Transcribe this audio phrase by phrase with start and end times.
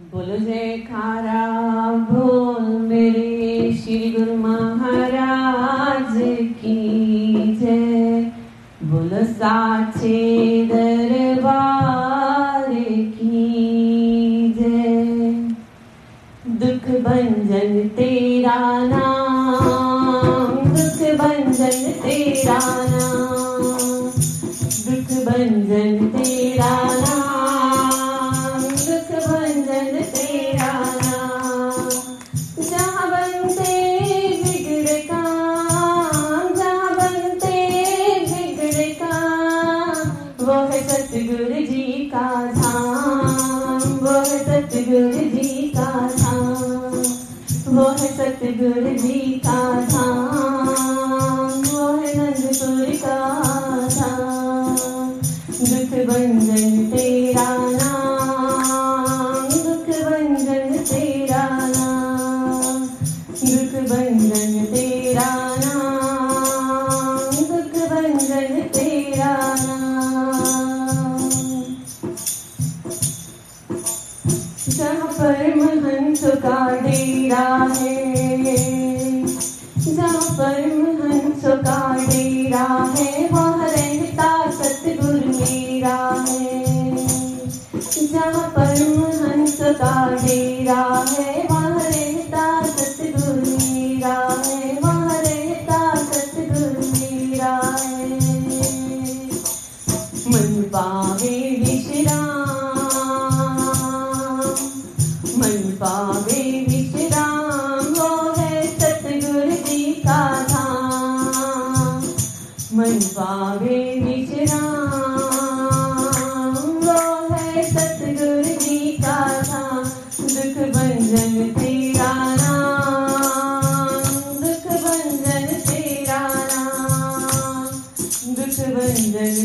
[0.00, 1.46] बोल जयकारा
[2.10, 6.14] बोल मेरे श्री गुरु महाराज
[6.60, 8.32] की जय।
[8.82, 15.48] बोल साचे दरबार की जय।
[16.50, 22.35] दुख भंजन तेरा नाम, दुख भंजन तेरा
[41.16, 49.56] सतगुर जी का धाम वो है सतगुर जी का धाम वो है सतगुर जी का
[49.82, 49.95] धाम
[74.76, 77.46] जहाँ पर महंत का डेरा
[77.76, 77.96] है।
[79.78, 81.78] जहाँ पर महंत का
[82.10, 82.66] डेरा
[82.96, 83.68] है वहाँ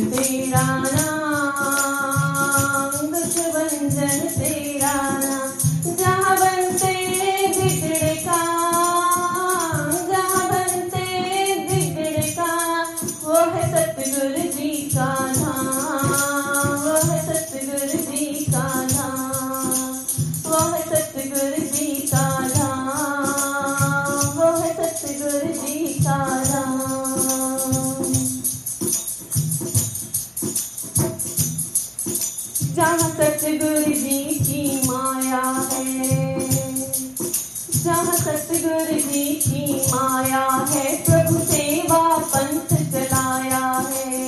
[0.01, 0.80] mentira.
[37.81, 42.01] उत्साह सतगुर जी की माया है प्रभु सेवा
[42.33, 44.19] पंथ चलाया है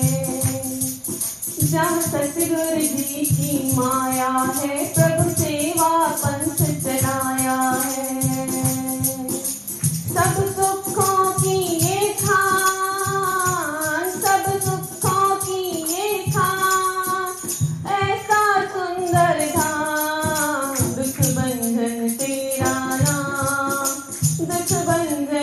[1.62, 5.23] जहाँ सतगुर जी की माया है, प्रभु
[24.88, 25.43] bayındı.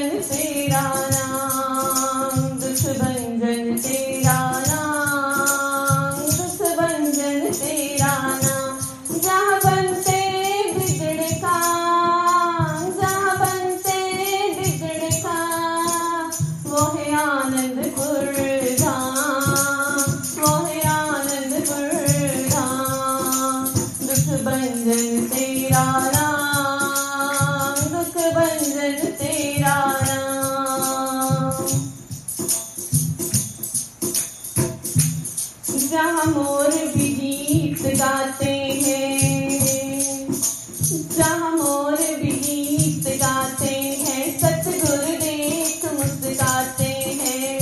[41.48, 47.58] मोर भी गीत गाते हैं, सतगुर देख मुस्काते हैं।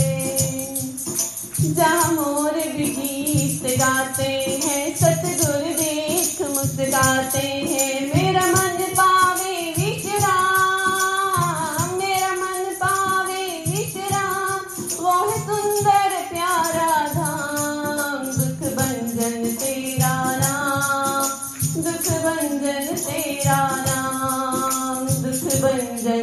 [1.75, 2.11] जहाँ
[2.77, 4.31] भी गीत गाते
[4.65, 11.08] हैं, सतगुर देख मुस्काते हैं। मेरा मन पावे विश्राम
[11.99, 14.61] मेरा मन पावे विश्राम
[15.00, 15.98] वो सुंदर
[25.62, 26.22] Wednesday